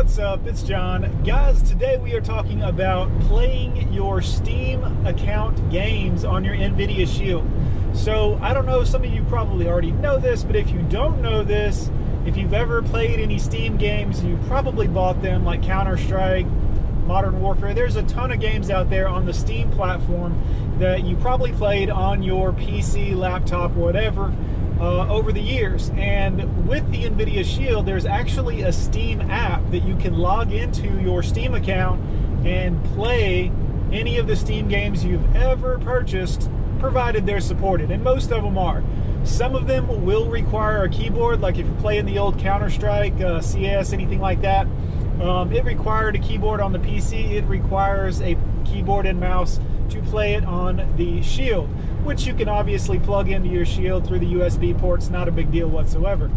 What's 0.00 0.18
up? 0.18 0.46
It's 0.46 0.62
John. 0.62 1.22
Guys, 1.24 1.62
today 1.62 1.98
we 1.98 2.14
are 2.14 2.22
talking 2.22 2.62
about 2.62 3.10
playing 3.20 3.92
your 3.92 4.22
Steam 4.22 4.82
account 5.06 5.70
games 5.70 6.24
on 6.24 6.42
your 6.42 6.54
NVIDIA 6.54 7.06
Shield. 7.06 7.46
So, 7.92 8.38
I 8.40 8.54
don't 8.54 8.64
know, 8.64 8.82
some 8.82 9.04
of 9.04 9.10
you 9.10 9.22
probably 9.24 9.68
already 9.68 9.90
know 9.90 10.18
this, 10.18 10.42
but 10.42 10.56
if 10.56 10.70
you 10.70 10.80
don't 10.84 11.20
know 11.20 11.44
this, 11.44 11.90
if 12.24 12.38
you've 12.38 12.54
ever 12.54 12.80
played 12.80 13.20
any 13.20 13.38
Steam 13.38 13.76
games, 13.76 14.24
you 14.24 14.38
probably 14.46 14.88
bought 14.88 15.20
them 15.20 15.44
like 15.44 15.62
Counter 15.62 15.98
Strike, 15.98 16.46
Modern 17.04 17.38
Warfare. 17.42 17.74
There's 17.74 17.96
a 17.96 18.02
ton 18.04 18.32
of 18.32 18.40
games 18.40 18.70
out 18.70 18.88
there 18.88 19.06
on 19.06 19.26
the 19.26 19.34
Steam 19.34 19.70
platform 19.70 20.42
that 20.78 21.04
you 21.04 21.14
probably 21.16 21.52
played 21.52 21.90
on 21.90 22.22
your 22.22 22.54
PC, 22.54 23.14
laptop, 23.14 23.72
whatever 23.72 24.34
uh, 24.80 25.06
over 25.08 25.32
the 25.32 25.40
years. 25.40 25.90
And 25.94 26.66
with 26.66 26.90
the 26.90 27.04
NVIDIA 27.04 27.44
Shield, 27.44 27.86
there's 27.86 28.06
actually 28.06 28.62
a 28.62 28.72
Steam 28.72 29.20
app 29.20 29.62
that 29.70 29.80
you 29.80 29.96
can 29.96 30.16
log 30.16 30.52
into 30.52 31.00
your 31.00 31.22
Steam 31.22 31.54
account 31.54 32.00
and 32.46 32.82
play 32.94 33.52
any 33.92 34.18
of 34.18 34.26
the 34.26 34.36
Steam 34.36 34.68
games 34.68 35.04
you've 35.04 35.36
ever 35.36 35.78
purchased, 35.78 36.50
provided 36.78 37.26
they're 37.26 37.40
supported. 37.40 37.90
And 37.90 38.02
most 38.02 38.32
of 38.32 38.42
them 38.42 38.56
are. 38.56 38.82
Some 39.24 39.54
of 39.54 39.66
them 39.66 40.04
will 40.04 40.30
require 40.30 40.84
a 40.84 40.88
keyboard, 40.88 41.42
like 41.42 41.58
if 41.58 41.66
you're 41.66 41.76
playing 41.76 42.06
the 42.06 42.18
old 42.18 42.38
Counter 42.38 42.70
Strike, 42.70 43.20
uh, 43.20 43.40
CS, 43.40 43.92
anything 43.92 44.20
like 44.20 44.40
that. 44.40 44.66
Um, 45.20 45.52
it 45.52 45.64
required 45.64 46.16
a 46.16 46.18
keyboard 46.18 46.60
on 46.60 46.72
the 46.72 46.78
PC. 46.78 47.32
It 47.32 47.44
requires 47.44 48.20
a 48.22 48.36
keyboard 48.64 49.06
and 49.06 49.20
mouse 49.20 49.60
to 49.90 50.00
play 50.02 50.34
it 50.34 50.44
on 50.44 50.94
the 50.96 51.20
Shield 51.22 51.68
which 52.04 52.26
you 52.26 52.34
can 52.34 52.48
obviously 52.48 52.98
plug 52.98 53.28
into 53.28 53.48
your 53.48 53.64
Shield 53.64 54.06
through 54.06 54.20
the 54.20 54.32
USB 54.34 54.78
ports, 54.78 55.10
not 55.10 55.28
a 55.28 55.30
big 55.32 55.52
deal 55.52 55.68
whatsoever. 55.68 56.30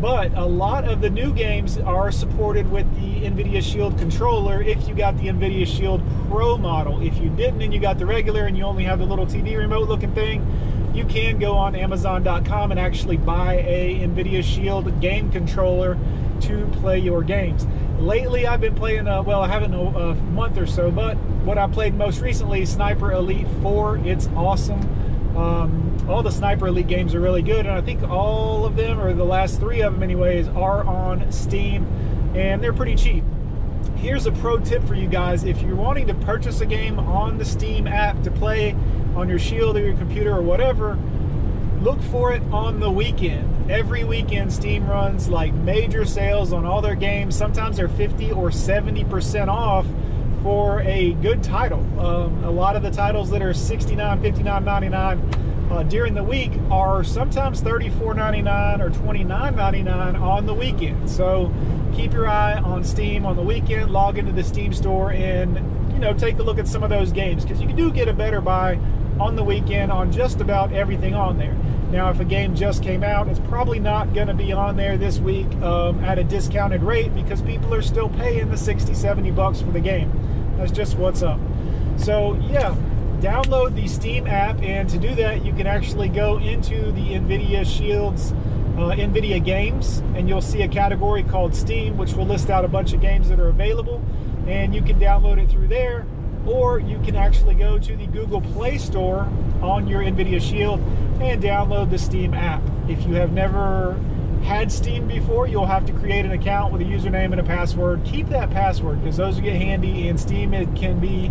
But 0.00 0.32
a 0.34 0.44
lot 0.44 0.86
of 0.86 1.00
the 1.00 1.10
new 1.10 1.32
games 1.32 1.78
are 1.78 2.12
supported 2.12 2.70
with 2.70 2.86
the 2.94 3.26
NVIDIA 3.26 3.62
Shield 3.62 3.98
controller 3.98 4.62
if 4.62 4.86
you 4.86 4.94
got 4.94 5.16
the 5.18 5.24
NVIDIA 5.24 5.66
Shield 5.66 6.02
Pro 6.28 6.56
model. 6.56 7.02
If 7.02 7.18
you 7.18 7.30
didn't 7.30 7.62
and 7.62 7.74
you 7.74 7.80
got 7.80 7.98
the 7.98 8.06
regular 8.06 8.46
and 8.46 8.56
you 8.56 8.62
only 8.62 8.84
have 8.84 9.00
the 9.00 9.06
little 9.06 9.26
TV 9.26 9.56
remote 9.56 9.88
looking 9.88 10.14
thing, 10.14 10.46
you 10.94 11.04
can 11.04 11.38
go 11.38 11.54
on 11.54 11.74
Amazon.com 11.74 12.70
and 12.70 12.78
actually 12.78 13.16
buy 13.16 13.54
a 13.54 13.98
NVIDIA 14.00 14.44
Shield 14.44 15.00
game 15.00 15.32
controller 15.32 15.98
to 16.42 16.66
play 16.80 16.98
your 16.98 17.24
games. 17.24 17.66
Lately, 17.98 18.46
I've 18.46 18.60
been 18.60 18.76
playing, 18.76 19.08
uh, 19.08 19.22
well, 19.22 19.42
I 19.42 19.48
haven't 19.48 19.74
a, 19.74 19.80
a 19.80 20.14
month 20.14 20.56
or 20.56 20.66
so, 20.66 20.90
but 20.90 21.16
what 21.44 21.58
I 21.58 21.66
played 21.66 21.94
most 21.94 22.20
recently, 22.20 22.64
Sniper 22.64 23.10
Elite 23.10 23.48
4. 23.60 23.98
It's 24.04 24.28
awesome. 24.36 25.36
Um, 25.36 25.96
all 26.08 26.22
the 26.22 26.30
Sniper 26.30 26.68
Elite 26.68 26.86
games 26.86 27.12
are 27.16 27.20
really 27.20 27.42
good, 27.42 27.66
and 27.66 27.70
I 27.70 27.80
think 27.80 28.04
all 28.04 28.64
of 28.64 28.76
them, 28.76 29.00
or 29.00 29.12
the 29.12 29.24
last 29.24 29.58
three 29.58 29.80
of 29.82 29.94
them, 29.94 30.04
anyways, 30.04 30.46
are 30.48 30.84
on 30.84 31.30
Steam, 31.32 31.86
and 32.36 32.62
they're 32.62 32.72
pretty 32.72 32.94
cheap. 32.94 33.24
Here's 33.96 34.26
a 34.26 34.32
pro 34.32 34.58
tip 34.58 34.84
for 34.84 34.94
you 34.94 35.08
guys 35.08 35.42
if 35.42 35.60
you're 35.60 35.74
wanting 35.74 36.06
to 36.06 36.14
purchase 36.14 36.60
a 36.60 36.66
game 36.66 37.00
on 37.00 37.36
the 37.36 37.44
Steam 37.44 37.88
app 37.88 38.22
to 38.22 38.30
play 38.30 38.76
on 39.16 39.28
your 39.28 39.40
Shield 39.40 39.76
or 39.76 39.84
your 39.84 39.96
computer 39.96 40.36
or 40.36 40.42
whatever, 40.42 40.96
look 41.80 42.00
for 42.02 42.32
it 42.32 42.42
on 42.52 42.78
the 42.78 42.90
weekend. 42.90 43.57
Every 43.68 44.02
weekend, 44.02 44.50
Steam 44.50 44.86
runs 44.86 45.28
like 45.28 45.52
major 45.52 46.06
sales 46.06 46.54
on 46.54 46.64
all 46.64 46.80
their 46.80 46.94
games. 46.94 47.36
Sometimes 47.36 47.76
they're 47.76 47.88
50 47.88 48.32
or 48.32 48.48
70% 48.48 49.48
off 49.48 49.86
for 50.42 50.80
a 50.80 51.12
good 51.14 51.42
title. 51.42 51.80
Um, 52.00 52.44
a 52.44 52.50
lot 52.50 52.76
of 52.76 52.82
the 52.82 52.90
titles 52.90 53.28
that 53.28 53.42
are 53.42 53.52
69 53.52 54.22
59 54.22 54.64
99 54.64 55.68
uh, 55.70 55.82
during 55.82 56.14
the 56.14 56.24
week 56.24 56.52
are 56.70 57.04
sometimes 57.04 57.60
34.99 57.60 58.80
or 58.80 58.88
29.99 58.88 60.18
on 60.18 60.46
the 60.46 60.54
weekend. 60.54 61.10
So 61.10 61.52
keep 61.94 62.14
your 62.14 62.26
eye 62.26 62.54
on 62.54 62.84
Steam 62.84 63.26
on 63.26 63.36
the 63.36 63.42
weekend. 63.42 63.90
Log 63.90 64.16
into 64.16 64.32
the 64.32 64.44
Steam 64.44 64.72
store 64.72 65.12
and 65.12 65.56
you 65.92 65.98
know 65.98 66.14
take 66.14 66.38
a 66.38 66.42
look 66.42 66.58
at 66.58 66.66
some 66.66 66.82
of 66.82 66.88
those 66.88 67.12
games 67.12 67.42
because 67.42 67.60
you 67.60 67.66
can 67.66 67.76
do 67.76 67.92
get 67.92 68.08
a 68.08 68.14
better 68.14 68.40
buy 68.40 68.78
on 69.20 69.36
the 69.36 69.44
weekend 69.44 69.90
on 69.90 70.12
just 70.12 70.40
about 70.40 70.72
everything 70.72 71.14
on 71.14 71.38
there. 71.38 71.56
Now, 71.90 72.10
if 72.10 72.20
a 72.20 72.24
game 72.24 72.54
just 72.54 72.82
came 72.82 73.02
out, 73.02 73.28
it's 73.28 73.40
probably 73.40 73.78
not 73.78 74.12
going 74.12 74.28
to 74.28 74.34
be 74.34 74.52
on 74.52 74.76
there 74.76 74.98
this 74.98 75.18
week 75.18 75.50
um, 75.62 76.04
at 76.04 76.18
a 76.18 76.24
discounted 76.24 76.82
rate 76.82 77.14
because 77.14 77.40
people 77.40 77.72
are 77.74 77.82
still 77.82 78.10
paying 78.10 78.50
the 78.50 78.58
60, 78.58 78.92
70 78.92 79.30
bucks 79.30 79.60
for 79.60 79.70
the 79.70 79.80
game. 79.80 80.12
That's 80.58 80.70
just 80.70 80.96
what's 80.96 81.22
up. 81.22 81.40
So, 81.96 82.34
yeah, 82.50 82.76
download 83.20 83.74
the 83.74 83.88
Steam 83.88 84.26
app, 84.26 84.60
and 84.62 84.88
to 84.90 84.98
do 84.98 85.14
that, 85.14 85.44
you 85.44 85.52
can 85.54 85.66
actually 85.66 86.08
go 86.08 86.38
into 86.38 86.92
the 86.92 87.14
NVIDIA 87.14 87.64
Shields 87.64 88.32
uh, 88.78 88.94
NVIDIA 88.94 89.44
games, 89.44 89.98
and 90.14 90.28
you'll 90.28 90.40
see 90.40 90.62
a 90.62 90.68
category 90.68 91.24
called 91.24 91.54
Steam, 91.54 91.96
which 91.96 92.12
will 92.12 92.26
list 92.26 92.48
out 92.48 92.64
a 92.64 92.68
bunch 92.68 92.92
of 92.92 93.00
games 93.00 93.28
that 93.28 93.40
are 93.40 93.48
available, 93.48 94.00
and 94.46 94.72
you 94.72 94.82
can 94.82 95.00
download 95.00 95.38
it 95.38 95.50
through 95.50 95.66
there 95.66 96.06
or 96.48 96.78
you 96.78 96.98
can 97.00 97.14
actually 97.14 97.54
go 97.54 97.78
to 97.78 97.96
the 97.96 98.06
Google 98.06 98.40
Play 98.40 98.78
Store 98.78 99.28
on 99.60 99.86
your 99.86 100.00
NVIDIA 100.00 100.40
Shield 100.40 100.80
and 101.20 101.42
download 101.42 101.90
the 101.90 101.98
Steam 101.98 102.32
app. 102.32 102.62
If 102.88 103.06
you 103.06 103.14
have 103.14 103.32
never 103.32 104.00
had 104.42 104.72
Steam 104.72 105.06
before, 105.06 105.46
you'll 105.46 105.66
have 105.66 105.84
to 105.86 105.92
create 105.92 106.24
an 106.24 106.30
account 106.30 106.72
with 106.72 106.80
a 106.80 106.84
username 106.84 107.32
and 107.32 107.40
a 107.40 107.44
password. 107.44 108.02
Keep 108.04 108.28
that 108.30 108.50
password 108.50 109.02
because 109.02 109.18
those 109.18 109.34
will 109.34 109.42
get 109.42 109.56
handy, 109.56 110.08
and 110.08 110.18
Steam 110.18 110.54
it 110.54 110.74
can 110.74 110.98
be 110.98 111.30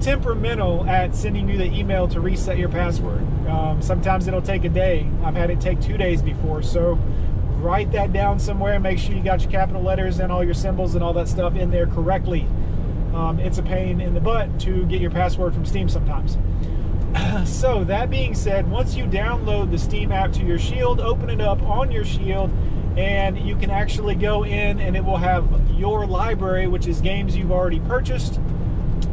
temperamental 0.00 0.84
at 0.86 1.16
sending 1.16 1.48
you 1.48 1.58
the 1.58 1.72
email 1.72 2.06
to 2.06 2.20
reset 2.20 2.56
your 2.56 2.68
password. 2.68 3.22
Um, 3.48 3.82
sometimes 3.82 4.28
it'll 4.28 4.42
take 4.42 4.64
a 4.64 4.68
day. 4.68 5.08
I've 5.24 5.34
had 5.34 5.50
it 5.50 5.60
take 5.60 5.80
two 5.80 5.96
days 5.96 6.22
before, 6.22 6.62
so 6.62 6.98
write 7.58 7.90
that 7.92 8.12
down 8.12 8.38
somewhere. 8.38 8.78
Make 8.78 8.98
sure 8.98 9.16
you 9.16 9.24
got 9.24 9.40
your 9.40 9.50
capital 9.50 9.82
letters 9.82 10.20
and 10.20 10.30
all 10.30 10.44
your 10.44 10.54
symbols 10.54 10.94
and 10.94 11.02
all 11.02 11.14
that 11.14 11.26
stuff 11.26 11.56
in 11.56 11.70
there 11.70 11.86
correctly 11.86 12.46
um, 13.14 13.38
it's 13.40 13.58
a 13.58 13.62
pain 13.62 14.00
in 14.00 14.14
the 14.14 14.20
butt 14.20 14.60
to 14.60 14.84
get 14.86 15.00
your 15.00 15.10
password 15.10 15.54
from 15.54 15.64
Steam 15.64 15.88
sometimes. 15.88 16.36
so, 17.44 17.84
that 17.84 18.10
being 18.10 18.34
said, 18.34 18.70
once 18.70 18.94
you 18.94 19.04
download 19.04 19.70
the 19.70 19.78
Steam 19.78 20.12
app 20.12 20.32
to 20.32 20.44
your 20.44 20.58
Shield, 20.58 21.00
open 21.00 21.30
it 21.30 21.40
up 21.40 21.62
on 21.62 21.90
your 21.90 22.04
Shield, 22.04 22.50
and 22.96 23.38
you 23.38 23.56
can 23.56 23.70
actually 23.70 24.14
go 24.14 24.44
in 24.44 24.80
and 24.80 24.96
it 24.96 25.04
will 25.04 25.18
have 25.18 25.46
your 25.78 26.06
library, 26.06 26.66
which 26.66 26.86
is 26.86 27.00
games 27.00 27.36
you've 27.36 27.52
already 27.52 27.80
purchased 27.80 28.40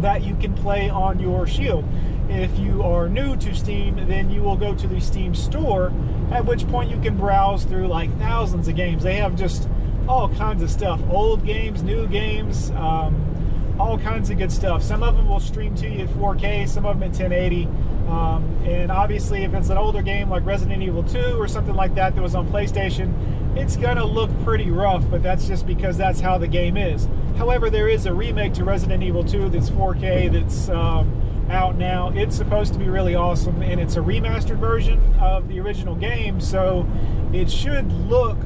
that 0.00 0.22
you 0.22 0.34
can 0.36 0.54
play 0.54 0.88
on 0.88 1.18
your 1.18 1.46
Shield. 1.46 1.84
If 2.28 2.58
you 2.58 2.82
are 2.82 3.08
new 3.08 3.36
to 3.36 3.54
Steam, 3.54 3.96
then 4.08 4.30
you 4.30 4.42
will 4.42 4.56
go 4.56 4.74
to 4.74 4.86
the 4.86 5.00
Steam 5.00 5.34
store, 5.34 5.92
at 6.30 6.44
which 6.44 6.66
point 6.68 6.90
you 6.90 7.00
can 7.00 7.16
browse 7.16 7.64
through 7.64 7.88
like 7.88 8.16
thousands 8.18 8.68
of 8.68 8.76
games. 8.76 9.02
They 9.02 9.16
have 9.16 9.36
just 9.36 9.68
all 10.08 10.28
kinds 10.28 10.62
of 10.62 10.70
stuff 10.70 11.00
old 11.10 11.44
games, 11.44 11.82
new 11.82 12.06
games. 12.06 12.70
Um, 12.70 13.33
all 13.78 13.98
kinds 13.98 14.30
of 14.30 14.38
good 14.38 14.52
stuff. 14.52 14.82
Some 14.82 15.02
of 15.02 15.16
them 15.16 15.28
will 15.28 15.40
stream 15.40 15.74
to 15.76 15.88
you 15.88 16.04
at 16.04 16.08
4K, 16.10 16.68
some 16.68 16.86
of 16.86 16.98
them 16.98 17.02
at 17.02 17.18
1080. 17.18 17.64
Um, 18.08 18.44
and 18.64 18.92
obviously, 18.92 19.44
if 19.44 19.54
it's 19.54 19.70
an 19.70 19.78
older 19.78 20.02
game 20.02 20.28
like 20.30 20.44
Resident 20.44 20.82
Evil 20.82 21.02
2 21.02 21.40
or 21.40 21.48
something 21.48 21.74
like 21.74 21.94
that 21.94 22.14
that 22.14 22.22
was 22.22 22.34
on 22.34 22.48
PlayStation, 22.48 23.12
it's 23.56 23.76
going 23.76 23.96
to 23.96 24.04
look 24.04 24.30
pretty 24.42 24.70
rough, 24.70 25.08
but 25.10 25.22
that's 25.22 25.46
just 25.46 25.66
because 25.66 25.96
that's 25.96 26.20
how 26.20 26.38
the 26.38 26.48
game 26.48 26.76
is. 26.76 27.08
However, 27.36 27.70
there 27.70 27.88
is 27.88 28.06
a 28.06 28.12
remake 28.12 28.52
to 28.54 28.64
Resident 28.64 29.02
Evil 29.02 29.24
2 29.24 29.48
that's 29.48 29.70
4K 29.70 30.32
that's 30.32 30.68
um, 30.68 31.48
out 31.50 31.76
now. 31.76 32.10
It's 32.14 32.36
supposed 32.36 32.72
to 32.74 32.78
be 32.78 32.88
really 32.88 33.14
awesome, 33.14 33.62
and 33.62 33.80
it's 33.80 33.96
a 33.96 34.00
remastered 34.00 34.58
version 34.58 35.00
of 35.20 35.48
the 35.48 35.60
original 35.60 35.94
game, 35.94 36.40
so 36.40 36.86
it 37.32 37.50
should 37.50 37.90
look 37.92 38.38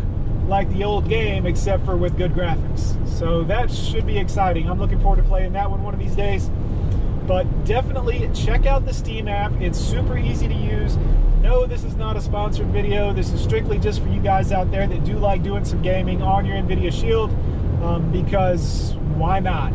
like 0.49 0.69
the 0.73 0.85
old 0.85 1.09
game, 1.09 1.47
except 1.47 1.85
for 1.85 1.97
with 1.97 2.17
good 2.17 2.33
graphics. 2.33 3.07
So 3.07 3.45
that 3.45 3.71
should 3.71 4.07
be 4.07 4.19
exciting. 4.19 4.69
I'm 4.69 4.79
looking 4.79 5.01
forward 5.01 5.23
to 5.23 5.23
playing 5.23 5.53
that 5.53 5.71
one 5.71 5.83
one 5.83 5.95
of 5.95 6.01
these 6.01 6.17
days. 6.17 6.51
But 7.27 7.45
definitely 7.67 8.31
check 8.35 8.65
out 8.65 8.87
the 8.87 8.95
Steam 8.95 9.29
app. 9.29 9.53
It's 9.61 9.79
super 9.79 10.17
easy 10.17 10.49
to 10.49 10.55
use. 10.55 10.97
No, 11.43 11.67
this 11.67 11.85
is 11.85 11.95
not 11.95 12.17
a 12.17 12.21
sponsored 12.21 12.69
video. 12.69 13.13
This 13.13 13.33
is 13.33 13.41
strictly 13.43 13.79
just 13.79 14.01
for 14.01 14.09
you 14.09 14.21
guys 14.21 14.51
out 14.51 14.71
there 14.71 14.87
that 14.87 15.05
do 15.05 15.19
like 15.19 15.43
doing 15.43 15.65
some 15.65 15.83
gaming 15.83 16.23
on 16.23 16.47
your 16.47 16.57
NVIDIA 16.57 16.93
Shield 16.93 17.31
um, 17.83 18.11
because 18.11 18.95
why 19.17 19.41
not? 19.41 19.73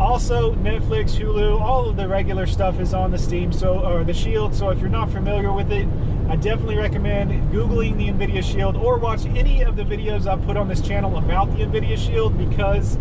Also, 0.00 0.54
Netflix, 0.54 1.14
Hulu, 1.14 1.60
all 1.60 1.86
of 1.86 1.96
the 1.98 2.08
regular 2.08 2.46
stuff 2.46 2.80
is 2.80 2.94
on 2.94 3.10
the 3.10 3.18
Steam, 3.18 3.52
so 3.52 3.80
or 3.80 4.02
the 4.02 4.14
Shield. 4.14 4.54
So 4.54 4.70
if 4.70 4.80
you're 4.80 4.88
not 4.88 5.10
familiar 5.10 5.52
with 5.52 5.70
it, 5.70 5.86
I 6.30 6.36
definitely 6.36 6.78
recommend 6.78 7.30
Googling 7.52 7.98
the 7.98 8.08
NVIDIA 8.08 8.42
Shield 8.42 8.76
or 8.76 8.96
watch 8.96 9.26
any 9.26 9.60
of 9.60 9.76
the 9.76 9.82
videos 9.82 10.26
I've 10.26 10.42
put 10.46 10.56
on 10.56 10.68
this 10.68 10.80
channel 10.80 11.18
about 11.18 11.50
the 11.50 11.64
NVIDIA 11.64 11.98
Shield 11.98 12.38
because 12.38 12.96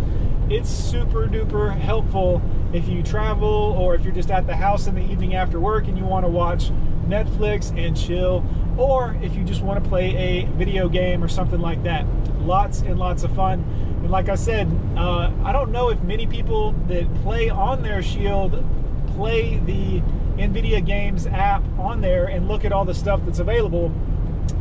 it's 0.49 0.69
super 0.69 1.25
duper 1.25 1.73
helpful 1.73 2.41
if 2.73 2.89
you 2.89 3.01
travel 3.01 3.47
or 3.47 3.95
if 3.95 4.03
you're 4.03 4.13
just 4.13 4.29
at 4.29 4.45
the 4.45 4.55
house 4.57 4.87
in 4.87 4.95
the 4.95 5.03
evening 5.09 5.35
after 5.35 5.57
work 5.57 5.87
and 5.87 5.97
you 5.97 6.03
want 6.03 6.25
to 6.25 6.29
watch 6.29 6.69
Netflix 7.07 7.69
and 7.77 7.95
chill, 7.95 8.43
or 8.77 9.17
if 9.21 9.35
you 9.35 9.45
just 9.45 9.61
want 9.61 9.81
to 9.81 9.89
play 9.89 10.15
a 10.17 10.45
video 10.57 10.89
game 10.89 11.23
or 11.23 11.29
something 11.29 11.61
like 11.61 11.81
that. 11.83 12.05
Lots 12.41 12.81
and 12.81 12.99
lots 12.99 13.23
of 13.23 13.33
fun. 13.33 13.88
And 14.01 14.11
like 14.11 14.29
I 14.29 14.35
said, 14.35 14.67
uh, 14.95 15.31
I 15.43 15.51
don't 15.51 15.71
know 15.71 15.89
if 15.89 16.01
many 16.01 16.25
people 16.25 16.71
that 16.87 17.13
play 17.21 17.49
on 17.49 17.81
their 17.81 18.01
Shield 18.01 18.63
play 19.15 19.57
the 19.59 20.01
NVIDIA 20.41 20.85
Games 20.85 21.27
app 21.27 21.63
on 21.77 22.01
there 22.01 22.25
and 22.25 22.47
look 22.47 22.63
at 22.63 22.71
all 22.71 22.85
the 22.85 22.93
stuff 22.93 23.21
that's 23.25 23.39
available. 23.39 23.93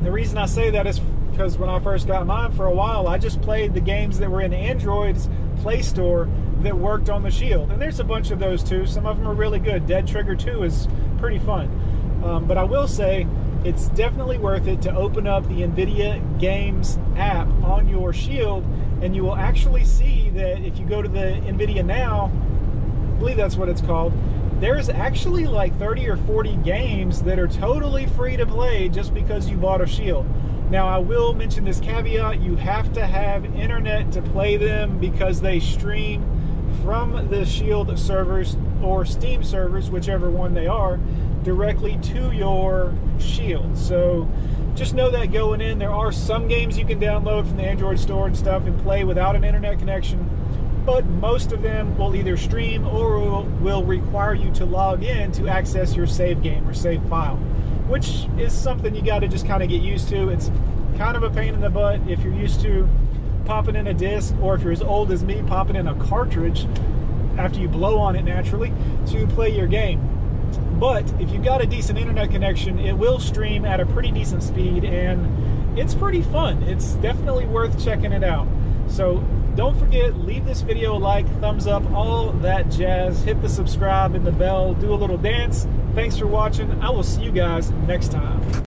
The 0.03 0.11
reason 0.11 0.39
I 0.39 0.47
say 0.47 0.71
that 0.71 0.87
is 0.87 1.01
because 1.31 1.57
when 1.57 1.71
I 1.71 1.79
first 1.79 2.09
got 2.09 2.27
mine 2.27 2.51
for 2.51 2.67
a 2.67 2.75
while, 2.75 3.07
I 3.07 3.17
just 3.17 3.41
played 3.41 3.73
the 3.73 3.81
games 3.81 4.19
that 4.19 4.29
were 4.29 4.41
in 4.41 4.53
Android's 4.53 5.29
Play 5.63 5.83
Store 5.83 6.29
that 6.63 6.77
worked 6.77 7.09
on 7.09 7.23
the 7.23 7.31
Shield. 7.31 7.71
And 7.71 7.81
there's 7.81 8.01
a 8.01 8.05
bunch 8.05 8.33
of 8.33 8.41
those 8.41 8.65
too. 8.65 8.87
Some 8.87 9.07
of 9.07 9.19
them 9.19 9.29
are 9.29 9.35
really 9.35 9.61
good. 9.61 9.87
Dead 9.87 10.09
Trigger 10.09 10.35
2 10.35 10.65
is 10.65 10.89
pretty 11.19 11.39
fun. 11.39 11.67
Um, 12.25 12.47
but 12.47 12.59
I 12.59 12.65
will 12.65 12.89
say, 12.89 13.29
it's 13.65 13.89
definitely 13.89 14.39
worth 14.39 14.67
it 14.67 14.81
to 14.83 14.95
open 14.95 15.27
up 15.27 15.43
the 15.49 15.63
NVIDIA 15.63 16.39
Games 16.39 16.99
app 17.17 17.49
on 17.63 17.89
your 17.89 18.13
Shield, 18.13 18.65
and 19.03 19.15
you 19.15 19.25
will 19.25 19.37
actually 19.37 19.85
see 19.85 20.31
that 20.31 20.63
if 20.63 20.79
you 20.79 20.87
go 20.87 21.03
to 21.03 21.09
the 21.09 21.41
NVIDIA 21.47 21.85
Now, 21.85 22.27
I 22.27 23.19
believe 23.19 23.37
that's 23.37 23.57
what 23.57 23.69
it's 23.69 23.81
called, 23.81 24.13
there's 24.61 24.89
actually 24.89 25.47
like 25.47 25.77
30 25.79 26.09
or 26.09 26.17
40 26.17 26.57
games 26.57 27.23
that 27.23 27.39
are 27.39 27.49
totally 27.49 28.07
free 28.07 28.37
to 28.37 28.47
play 28.47 28.89
just 28.89 29.15
because 29.15 29.49
you 29.49 29.57
bought 29.57 29.81
a 29.81 29.87
Shield. 29.87 30.27
Now, 30.71 30.87
I 30.87 30.99
will 30.99 31.33
mention 31.33 31.65
this 31.65 31.81
caveat 31.81 32.41
you 32.41 32.57
have 32.57 32.93
to 32.93 33.07
have 33.07 33.45
internet 33.57 34.13
to 34.13 34.23
play 34.23 34.57
them 34.57 34.99
because 34.99 35.41
they 35.41 35.61
stream 35.61 36.23
from 36.83 37.29
the 37.31 37.45
Shield 37.45 37.99
servers 37.99 38.57
or 38.83 39.05
Steam 39.05 39.43
servers, 39.43 39.91
whichever 39.91 40.31
one 40.31 40.55
they 40.55 40.67
are, 40.67 41.01
directly 41.49 41.99
to 42.03 42.31
your 42.33 42.95
Shield. 43.19 43.77
So 43.77 44.29
just 44.75 44.95
know 44.95 45.11
that 45.11 45.33
going 45.33 45.61
in, 45.61 45.79
there 45.79 45.91
are 45.91 46.13
some 46.13 46.47
games 46.47 46.79
you 46.79 46.85
can 46.85 47.01
download 47.01 47.49
from 47.49 47.57
the 47.57 47.65
Android 47.65 47.99
store 47.99 48.27
and 48.27 48.37
stuff 48.37 48.67
and 48.67 48.81
play 48.83 49.03
without 49.05 49.35
an 49.35 49.43
internet 49.43 49.79
connection, 49.79 50.29
but 50.87 51.05
most 51.07 51.51
of 51.53 51.63
them 51.63 51.99
will 51.99 52.15
either 52.15 52.37
stream 52.37 52.87
or 52.87 53.43
will 53.61 53.83
require 53.83 54.35
you 54.35 54.53
to 54.53 54.65
log 54.65 55.03
in 55.03 55.33
to 55.33 55.49
access 55.49 55.97
your 55.97 56.07
save 56.07 56.43
game 56.43 56.69
or 56.69 56.75
save 56.75 57.03
file 57.09 57.41
which 57.89 58.27
is 58.39 58.53
something 58.53 58.95
you 58.95 59.03
got 59.03 59.21
to 59.21 59.29
just 59.29 59.47
kind 59.47 59.63
of 59.63 59.69
get 59.69 59.81
used 59.81 60.09
to. 60.11 60.29
It's 60.29 60.51
kind 60.99 61.17
of 61.17 61.23
a 61.23 61.31
pain 61.31 61.55
in 61.55 61.61
the 61.61 61.71
butt 61.71 62.01
if 62.07 62.23
you're 62.23 62.35
used 62.35 62.61
to 62.61 62.89
popping 63.47 63.77
in 63.77 63.87
a 63.87 63.95
disc, 63.95 64.35
or 64.43 64.55
if 64.55 64.63
you're 64.63 64.73
as 64.73 64.83
old 64.83 65.11
as 65.11 65.25
me, 65.25 65.43
popping 65.47 65.75
in 65.75 65.89
a 65.89 65.95
cartridge 65.95 66.67
after 67.39 67.59
you 67.59 67.69
blow 67.69 67.99
on 67.99 68.15
it 68.15 68.23
naturally 68.23 68.73
to 69.07 69.27
play 69.29 69.49
your 69.49 69.67
game. 69.67 70.18
But 70.79 71.05
if 71.21 71.31
you've 71.31 71.45
got 71.45 71.61
a 71.61 71.67
decent 71.67 71.99
internet 71.99 72.31
connection, 72.31 72.79
it 72.79 72.93
will 72.93 73.19
stream 73.19 73.65
at 73.65 73.81
a 73.81 73.87
pretty 73.87 74.11
decent 74.11 74.43
speed 74.43 74.85
and 74.85 75.79
it's 75.79 75.95
pretty 75.95 76.23
fun. 76.23 76.63
It's 76.65 76.93
definitely 76.95 77.47
worth 77.47 77.83
checking 77.83 78.13
it 78.13 78.25
out. 78.25 78.47
So 78.89 79.25
don't 79.55 79.79
forget, 79.79 80.17
leave 80.17 80.45
this 80.45 80.61
video 80.61 80.97
a 80.97 80.99
like, 80.99 81.27
thumbs 81.41 81.67
up, 81.67 81.85
all 81.93 82.31
that 82.31 82.71
jazz. 82.71 83.23
Hit 83.25 83.43
the 83.43 83.49
subscribe 83.49 84.15
and 84.15 84.27
the 84.27 84.33
bell, 84.33 84.75
do 84.75 84.93
a 84.93 84.97
little 84.97 85.19
dance. 85.19 85.67
Thanks 85.95 86.17
for 86.17 86.27
watching. 86.27 86.71
I 86.81 86.91
will 86.91 87.03
see 87.03 87.23
you 87.23 87.33
guys 87.33 87.71
next 87.71 88.13
time. 88.13 88.49